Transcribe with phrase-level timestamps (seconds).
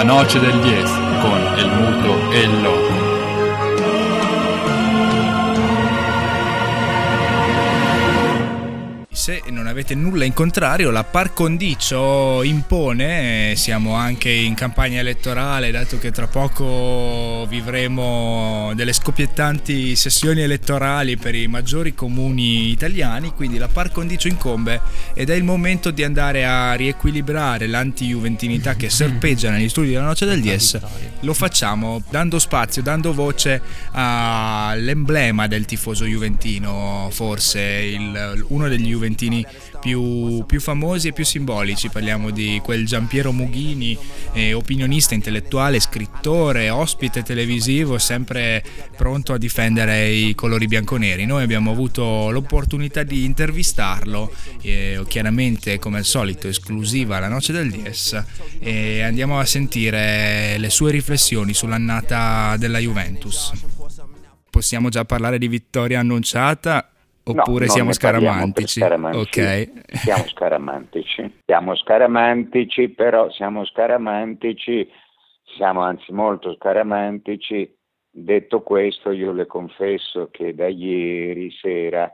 [0.00, 0.82] La noce del 10
[1.20, 2.79] con el muto e il.
[9.60, 15.98] Non avete nulla in contrario, la par condicio impone, siamo anche in campagna elettorale, dato
[15.98, 23.68] che tra poco vivremo delle scoppiettanti sessioni elettorali per i maggiori comuni italiani, quindi la
[23.68, 24.80] par condicio incombe
[25.12, 30.24] ed è il momento di andare a riequilibrare l'anti-juventinità che serpeggia negli studi della Noce
[30.24, 30.78] del Dies.
[31.20, 39.08] Lo facciamo dando spazio, dando voce all'emblema del tifoso juventino, forse il, uno degli juventini
[39.20, 39.44] juventini
[39.80, 41.88] più, più, famosi e più simbolici.
[41.88, 43.96] Parliamo di quel Giampiero Mughini,
[44.32, 48.62] eh, opinionista, intellettuale, scrittore, ospite televisivo, sempre
[48.96, 51.24] pronto a difendere i colori bianconeri.
[51.26, 57.70] Noi abbiamo avuto l'opportunità di intervistarlo, eh, chiaramente come al solito esclusiva alla Noce del
[57.70, 58.22] Dies,
[58.60, 63.52] e andiamo a sentire le sue riflessioni sull'annata della Juventus.
[64.50, 66.90] Possiamo già parlare di vittoria annunciata
[67.30, 68.80] Oppure no, siamo scaramantici?
[68.82, 69.70] Ok.
[70.00, 71.40] Siamo scaramantici.
[71.44, 74.88] Siamo scaramantici, però siamo scaramantici,
[75.56, 77.76] siamo anzi molto scaramantici.
[78.12, 82.12] Detto questo, io le confesso che da ieri sera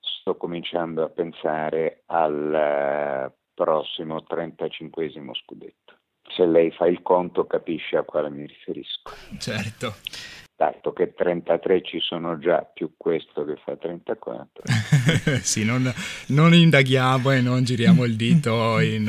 [0.00, 5.10] sto cominciando a pensare al eh, prossimo 35
[5.44, 5.96] scudetto.
[6.30, 9.12] Se lei fa il conto capisce a quale mi riferisco.
[9.38, 14.64] Certo dato che 33 ci sono già più questo che fa 34.
[15.40, 15.88] sì, non,
[16.28, 19.08] non, indaghiamo e non giriamo il dito in,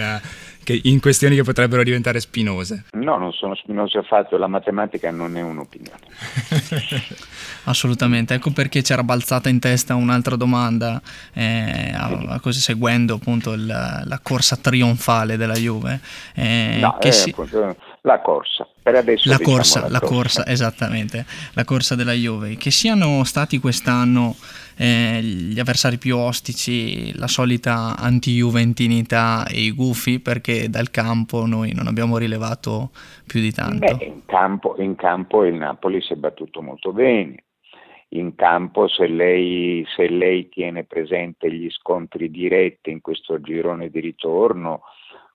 [0.84, 2.86] in, questioni che potrebbero diventare spinose.
[2.92, 5.98] No, non sono spinose affatto, la matematica non è un'opinione.
[7.66, 11.02] Assolutamente, ecco perché c'era balzata in testa un'altra domanda,
[11.34, 11.92] eh,
[12.44, 16.00] così seguendo appunto il, la corsa trionfale della Juve.
[16.36, 17.32] Eh, no, che si...
[17.32, 18.68] appunto, la corsa.
[18.90, 20.46] Per adesso la diciamo corsa, la, la corsa.
[20.48, 22.56] esattamente, la corsa della Juve.
[22.56, 24.36] Che siano stati quest'anno
[24.78, 31.74] eh, gli avversari più ostici, la solita anti-juventinità e i gufi, perché dal campo noi
[31.74, 32.90] non abbiamo rilevato
[33.28, 33.96] più di tanto.
[33.96, 37.44] Beh, in, campo, in campo il Napoli si è battuto molto bene.
[38.14, 44.00] In campo, se lei, se lei tiene presente gli scontri diretti in questo girone di
[44.00, 44.82] ritorno,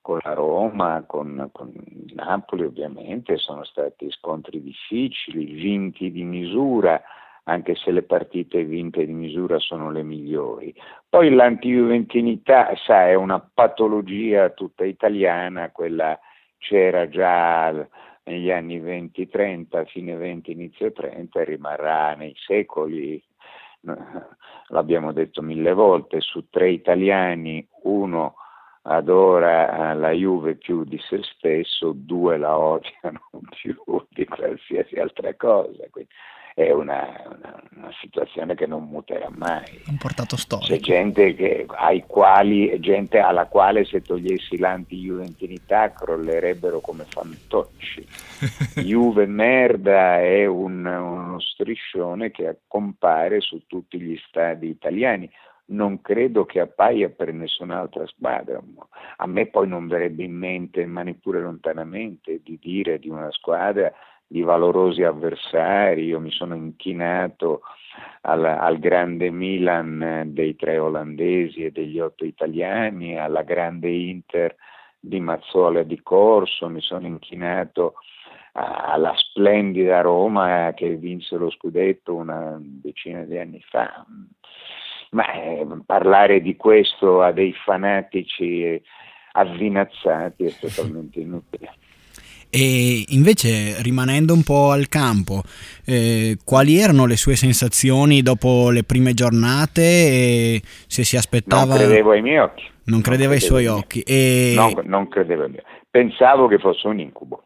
[0.05, 1.73] con la Roma, con, con,
[2.13, 7.01] Napoli ovviamente, sono stati scontri difficili, vinti di misura,
[7.45, 10.75] anche se le partite vinte di misura sono le migliori.
[11.09, 16.21] Poi l'antijuventinità, sa, è una patologia tutta italiana, quella
[16.59, 17.73] c'era già
[18.25, 23.25] negli anni 20-30, fine 20, inizio 30 e rimarrà nei secoli.
[24.69, 28.35] L'abbiamo detto mille volte, su tre italiani uno
[28.87, 33.21] adora la Juve più di se stesso, due la odiano
[33.61, 33.77] più
[34.11, 35.85] di qualsiasi altra cosa.
[35.91, 36.11] Quindi
[36.55, 39.83] è una, una, una situazione che non muterà mai.
[39.89, 40.73] Un portato storico.
[40.73, 41.67] C'è gente, che,
[42.07, 48.07] quali, gente alla quale se togliessi l'anti-juventinità crollerebbero come fantocci.
[48.85, 55.29] Juve merda è un, uno striscione che compare su tutti gli stadi italiani
[55.67, 58.61] non credo che appaia per nessun'altra squadra.
[59.17, 63.93] A me poi non verrebbe in mente, ma neppure lontanamente, di dire di una squadra
[64.27, 66.05] di valorosi avversari.
[66.05, 67.63] Io mi sono inchinato
[68.23, 74.55] al, al grande Milan dei tre olandesi e degli otto italiani, alla grande Inter
[74.99, 77.95] di Mazzola di Corso, mi sono inchinato
[78.53, 84.07] alla splendida Roma che vinse lo scudetto una decina di anni fa
[85.15, 88.81] ma eh, parlare di questo a dei fanatici
[89.33, 91.73] avvinazzati è totalmente inutile.
[92.51, 95.43] E invece, rimanendo un po' al campo,
[95.85, 101.75] eh, quali erano le sue sensazioni dopo le prime giornate e se si aspettava...
[101.75, 102.63] Non credevo ai miei occhi.
[102.63, 104.03] Non, non credeva ai suoi occhi.
[104.03, 104.53] E...
[104.55, 105.83] No, non credevo ai miei occhi.
[105.91, 107.45] Pensavo che fosse un incubo.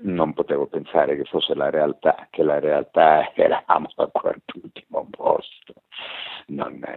[0.00, 4.77] Non potevo pensare che fosse la realtà, che la realtà eravamo al quartultimo posto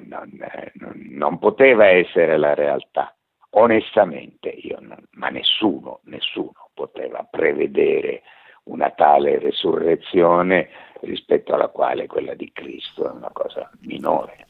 [0.07, 3.15] non, non, non, non poteva essere la realtà.
[3.51, 4.79] Onestamente, io
[5.11, 8.21] ma nessuno, nessuno poteva prevedere
[8.63, 10.69] una tale resurrezione
[11.01, 14.45] rispetto alla quale quella di Cristo è una cosa minore.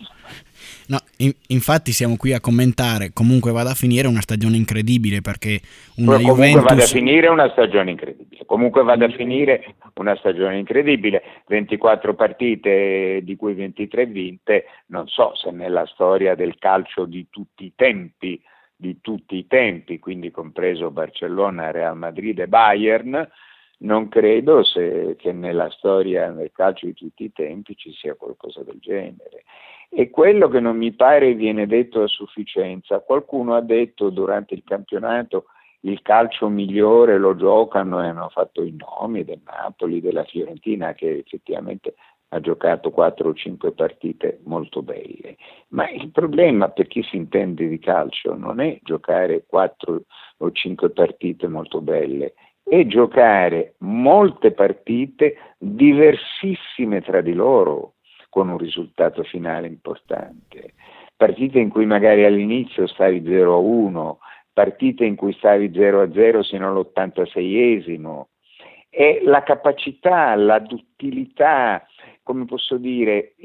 [0.87, 5.61] No, in, infatti siamo qui a commentare, comunque vada a finire una stagione incredibile perché
[5.95, 6.63] una comunque Juventus...
[6.63, 8.20] vada a finire una stagione incredibile,
[8.51, 15.33] comunque vada a finire una stagione incredibile, 24 partite di cui 23 vinte, non so
[15.35, 18.43] se nella storia del calcio di tutti i tempi
[18.75, 23.29] di tutti i tempi, quindi compreso Barcellona, Real Madrid e Bayern,
[23.77, 28.63] non credo se, che nella storia del calcio di tutti i tempi ci sia qualcosa
[28.63, 29.43] del genere.
[29.87, 34.63] E quello che non mi pare viene detto a sufficienza, qualcuno ha detto durante il
[34.65, 35.45] campionato
[35.81, 41.19] il calcio migliore lo giocano e hanno fatto i nomi del Napoli, della Fiorentina, che
[41.19, 41.95] effettivamente
[42.33, 45.37] ha giocato 4 o 5 partite molto belle.
[45.69, 50.01] Ma il problema per chi si intende di calcio non è giocare 4
[50.37, 52.33] o 5 partite molto belle,
[52.63, 57.95] è giocare molte partite diversissime tra di loro
[58.29, 60.73] con un risultato finale importante.
[61.17, 64.15] Partite in cui magari all'inizio stavi 0-1,
[64.53, 68.25] partite in cui stavi 0-0 sino all'86esimo.
[68.89, 71.85] E la capacità, la duttilità,
[72.23, 73.35] come posso dire,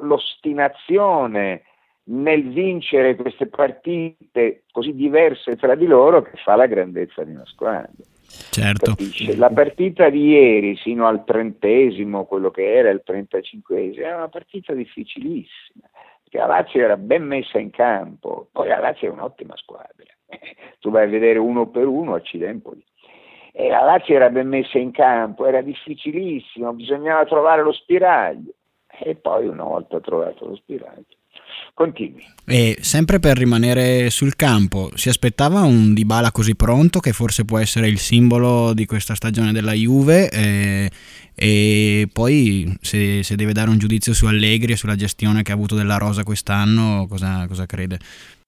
[0.00, 1.62] l'ostinazione
[2.10, 7.44] nel vincere queste partite così diverse tra di loro che fa la grandezza di una
[7.44, 7.90] squadra.
[8.50, 8.94] Certo.
[9.36, 14.74] La partita di ieri sino al trentesimo, quello che era il trentacinquesimo, era una partita
[14.74, 15.88] difficilissima,
[16.22, 20.04] perché la Lazio era ben messa in campo, poi la Lazio è un'ottima squadra,
[20.80, 22.84] tu vai a vedere uno per uno a Cilempoli.
[23.52, 28.52] E la Lazio era ben messa in campo, era difficilissimo, bisognava trovare lo spiraglio.
[29.00, 31.04] E poi una volta trovato lo spiraglio,
[31.74, 32.24] Continui.
[32.44, 37.58] E sempre per rimanere sul campo, si aspettava un Dybala così pronto che forse può
[37.58, 40.90] essere il simbolo di questa stagione della Juve e,
[41.34, 45.54] e poi se, se, deve dare un giudizio su Allegri e sulla gestione che ha
[45.54, 47.98] avuto della Rosa quest'anno, cosa, cosa crede?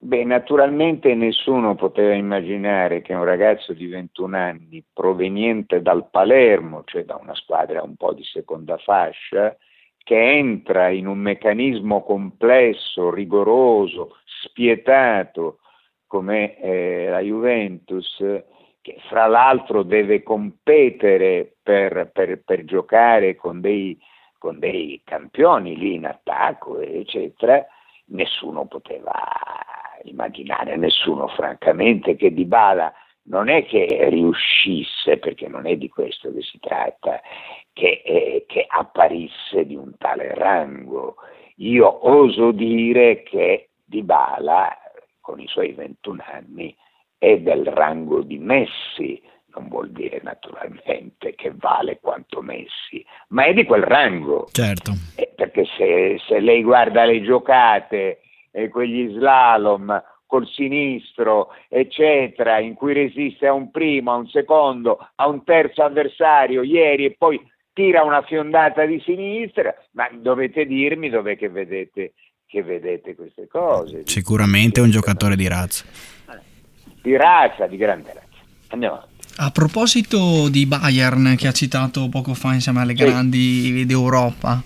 [0.03, 7.05] Beh, naturalmente nessuno poteva immaginare che un ragazzo di 21 anni proveniente dal Palermo, cioè
[7.05, 9.55] da una squadra un po' di seconda fascia,
[10.03, 15.59] che entra in un meccanismo complesso, rigoroso, spietato
[16.07, 18.17] come eh, la Juventus,
[18.81, 23.99] che fra l'altro deve competere per, per, per giocare con dei,
[24.39, 27.63] con dei, campioni lì in attacco, eccetera,
[28.07, 29.13] nessuno poteva
[30.05, 32.93] immaginare, nessuno francamente, che Di Bala
[33.25, 37.21] non è che riuscisse, perché non è di questo che si tratta,
[37.73, 41.17] che, eh, che apparisse di un tale rango.
[41.57, 44.77] Io oso dire che Dybala,
[45.21, 46.75] con i suoi 21 anni,
[47.19, 49.21] è del rango di Messi,
[49.55, 54.49] non vuol dire naturalmente che vale quanto Messi, ma è di quel rango.
[54.51, 54.93] Certo.
[55.17, 58.20] Eh, perché se, se, lei guarda le giocate
[58.51, 64.99] e quegli slalom col sinistro, eccetera, in cui resiste a un primo, a un secondo,
[65.17, 67.41] a un terzo avversario ieri e poi
[67.73, 72.13] tira una fiondata di sinistra, ma dovete dirmi dov'è che vedete,
[72.47, 74.03] che vedete queste cose.
[74.05, 75.85] Sicuramente è un giocatore di razza.
[77.03, 78.29] Di razza, di grande razza.
[78.69, 79.10] Andiamo avanti.
[79.37, 83.87] A proposito di Bayern che ha citato poco fa insieme alle grandi sì.
[83.87, 84.61] d'Europa,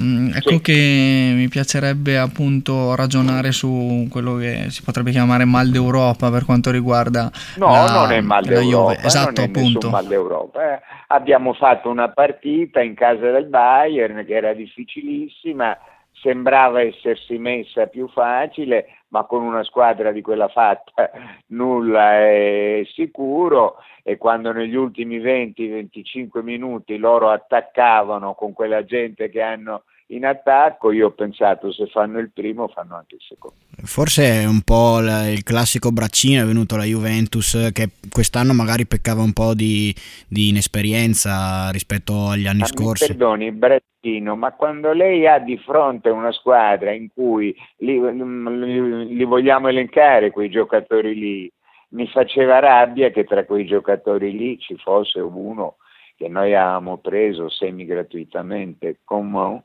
[0.00, 0.60] mm, ecco sì.
[0.60, 6.70] che mi piacerebbe appunto ragionare su quello che si potrebbe chiamare mal d'Europa per quanto
[6.72, 9.90] riguarda No, la, non è mal d'Europa, esatto, appunto.
[9.90, 10.74] mal d'Europa.
[10.74, 15.76] Eh, abbiamo fatto una partita in casa del Bayern che era difficilissima,
[16.20, 21.10] sembrava essersi messa più facile, ma con una squadra di quella fatta
[21.48, 23.76] nulla è sicuro.
[24.02, 30.92] E quando negli ultimi 20-25 minuti loro attaccavano con quella gente che hanno in attacco,
[30.92, 33.56] io ho pensato se fanno il primo fanno anche il secondo.
[33.82, 39.22] Forse è un po' il classico braccino, è venuto la Juventus che quest'anno magari peccava
[39.22, 39.94] un po' di,
[40.28, 43.06] di inesperienza rispetto agli anni ma scorsi.
[43.06, 49.24] perdoni, braccino, ma quando lei ha di fronte una squadra in cui li, li, li
[49.24, 51.52] vogliamo elencare quei giocatori lì,
[51.90, 55.76] mi faceva rabbia che tra quei giocatori lì ci fosse uno
[56.16, 59.62] che noi avevamo preso semi gratuitamente, Coman,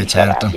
[0.00, 0.48] eh, certo.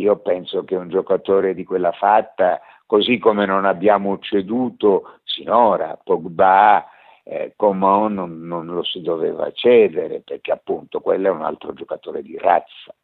[0.00, 6.86] Io penso che un giocatore di quella fatta, così come non abbiamo ceduto sinora Pogba,
[7.24, 12.22] eh, Coman non, non, lo si doveva cedere perché appunto quello è un altro giocatore
[12.22, 12.94] di razza.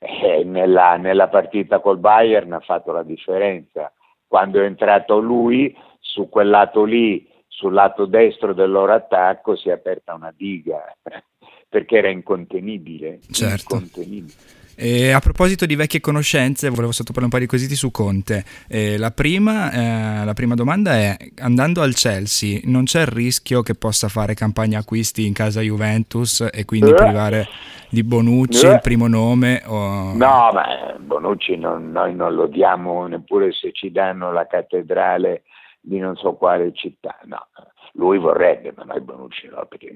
[0.00, 3.92] Eh, nella, nella partita col Bayern ha fatto la differenza.
[4.26, 9.70] Quando è entrato lui, su quel lato lì, sul lato destro del loro attacco, si
[9.70, 10.84] è aperta una diga
[11.68, 13.20] perché era incontenibile.
[13.30, 13.74] Certo.
[13.74, 14.57] incontenibile.
[14.80, 18.44] E a proposito di vecchie conoscenze, volevo sottoporre un paio di quesiti su Conte.
[18.68, 23.62] Eh, la, prima, eh, la, prima, domanda è, andando al Chelsea, non c'è il rischio
[23.62, 27.48] che possa fare campagna acquisti in casa Juventus e quindi privare
[27.90, 29.62] di Bonucci il primo nome?
[29.66, 30.12] O...
[30.14, 35.42] No, ma Bonucci non, noi non lo diamo neppure se ci danno la cattedrale
[35.80, 37.18] di non so quale città.
[37.24, 37.48] No,
[37.94, 39.92] lui vorrebbe, ma noi Bonucci no, perché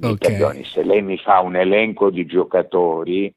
[0.00, 0.16] okay.
[0.18, 3.34] perdoni, se lei mi fa un elenco di giocatori,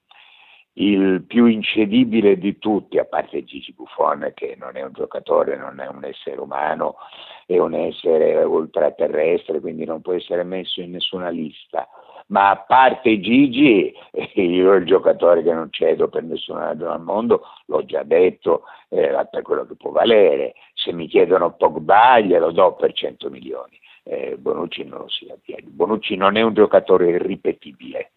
[0.76, 5.80] il più incedibile di tutti, a parte Gigi Buffon che non è un giocatore, non
[5.80, 6.96] è un essere umano,
[7.46, 11.88] è un essere ultraterrestre, quindi non può essere messo in nessuna lista.
[12.28, 13.94] Ma a parte Gigi,
[14.34, 19.28] io il giocatore che non cedo per nessuna ragione al mondo, l'ho già detto, eh,
[19.30, 20.56] per quello che può valere.
[20.74, 23.80] Se mi chiedono Pogba glielo do per 100 milioni.
[24.06, 25.36] Eh, Bonucci non lo sia.
[25.64, 28.14] Bonucci non è un giocatore irripetibile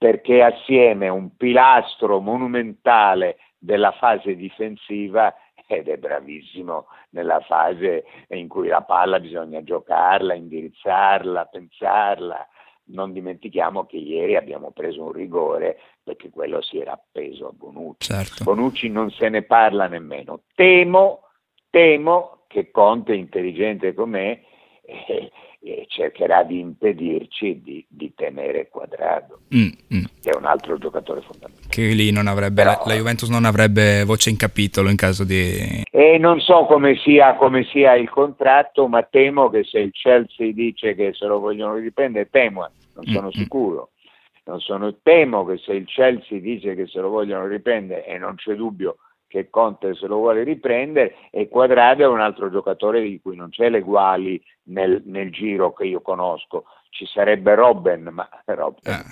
[0.00, 5.34] perché assieme un pilastro monumentale della fase difensiva
[5.66, 12.48] ed è bravissimo nella fase in cui la palla bisogna giocarla, indirizzarla, pensarla.
[12.84, 18.10] Non dimentichiamo che ieri abbiamo preso un rigore perché quello si era appeso a Bonucci.
[18.10, 18.44] Certo.
[18.44, 20.44] Bonucci non se ne parla nemmeno.
[20.54, 21.24] Temo,
[21.68, 24.40] temo che Conte, intelligente com'è,
[24.80, 25.30] eh,
[25.62, 30.04] e cercherà di impedirci di, di tenere Quadrado, mm, mm.
[30.22, 31.68] che è un altro giocatore fondamentale.
[31.68, 35.82] Che lì non avrebbe, Però, la Juventus non avrebbe voce in capitolo in caso di...
[35.90, 40.52] E non so come sia, come sia, il contratto, ma temo che se il Chelsea
[40.52, 43.42] dice che se lo vogliono riprendere, temo, non sono mm, mm.
[43.42, 43.90] sicuro.
[44.44, 48.34] Non sono, temo che se il Chelsea dice che se lo vogliono riprendere, e non
[48.36, 48.96] c'è dubbio
[49.30, 53.50] che Conte se lo vuole riprendere e Quadrado è un altro giocatore di cui non
[53.50, 56.64] c'è l'eguali nel, nel giro che io conosco.
[56.90, 59.04] Ci sarebbe Robben, ma Robben ah.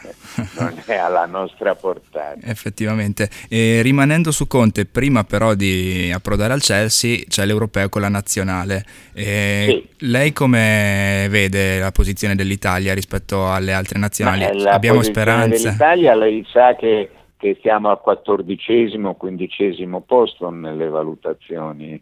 [0.58, 2.36] non è alla nostra portata.
[2.42, 3.30] Effettivamente.
[3.48, 8.84] E rimanendo su Conte, prima però di approdare al Chelsea c'è l'europeo con la nazionale.
[9.14, 9.88] Sì.
[9.98, 14.66] Lei come vede la posizione dell'Italia rispetto alle altre nazionali?
[14.66, 15.70] Abbiamo speranza?
[15.70, 22.00] L'Italia lei sa che che siamo al quattordicesimo, quindicesimo posto nelle valutazioni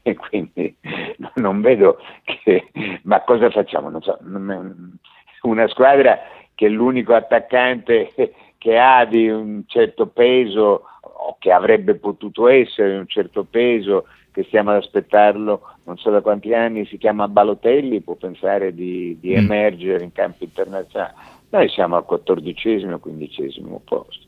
[0.00, 0.74] e quindi
[1.36, 2.70] non vedo che...
[3.02, 3.90] Ma cosa facciamo?
[3.90, 4.18] Non so,
[5.42, 6.18] una squadra
[6.54, 8.12] che è l'unico attaccante
[8.56, 14.06] che ha di un certo peso o che avrebbe potuto essere di un certo peso,
[14.30, 19.16] che stiamo ad aspettarlo non so da quanti anni, si chiama Balotelli, può pensare di,
[19.20, 19.36] di mm.
[19.36, 21.14] emergere in campo internazionale.
[21.50, 24.25] Noi siamo al quattordicesimo, quindicesimo posto.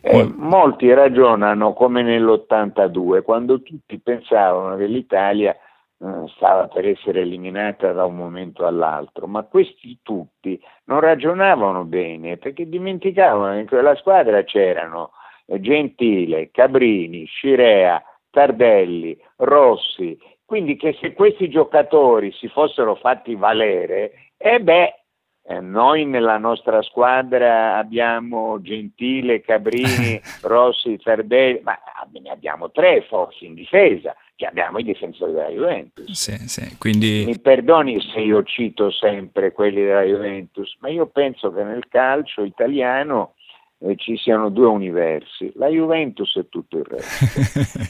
[0.00, 7.92] Eh, molti ragionano come nell'82, quando tutti pensavano che l'Italia eh, stava per essere eliminata
[7.92, 13.94] da un momento all'altro, ma questi tutti non ragionavano bene perché dimenticavano che in quella
[13.96, 15.12] squadra c'erano
[15.46, 24.54] Gentile, Cabrini, Scirea, Tardelli, Rossi, quindi che se questi giocatori si fossero fatti valere, e
[24.54, 25.01] eh beh,
[25.44, 31.76] eh, noi nella nostra squadra abbiamo Gentile, Cabrini, Rossi, Tardelli, ma
[32.12, 36.10] ne abbiamo tre forse in difesa, che abbiamo i difensori della Juventus.
[36.10, 37.24] Sì, sì, quindi...
[37.26, 42.44] Mi perdoni se io cito sempre quelli della Juventus, ma io penso che nel calcio
[42.44, 43.34] italiano
[43.78, 47.80] eh, ci siano due universi, la Juventus e tutto il resto.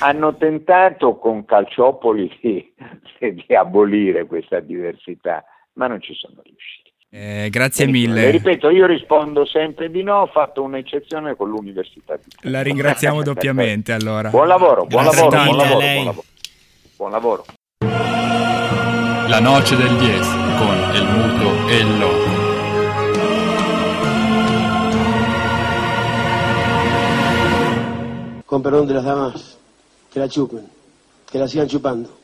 [0.04, 2.72] Hanno tentato con Calciopoli di,
[3.46, 6.91] di abolire questa diversità, ma non ci sono riusciti.
[7.14, 8.30] Eh, grazie mille.
[8.30, 12.18] ripeto, io rispondo sempre di no, ho fatto un'eccezione con l'università.
[12.44, 14.30] La ringraziamo doppiamente allora.
[14.30, 16.24] Buon lavoro, buon lavoro, buon lavoro, buon lavoro,
[16.96, 17.44] buon lavoro.
[19.28, 20.20] La noce del 10
[20.56, 22.30] con il muto e il loco.
[28.46, 29.58] Con perdón de las damas,
[30.10, 30.66] que la chupen,
[31.30, 32.21] que la sigan chupando.